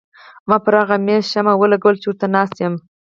ما 0.49 0.57
پر 0.65 0.73
هغه 0.81 0.95
مېز 1.05 1.23
شمه 1.31 1.53
ولګوله 1.57 1.99
چې 2.01 2.07
ورته 2.07 2.25
ناسته 2.35 2.59
یم. 2.63 2.75